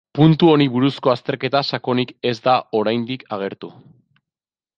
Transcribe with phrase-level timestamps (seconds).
[0.17, 3.71] Puntu honi buruzko azterketa sakonik ez da oraindik agertu.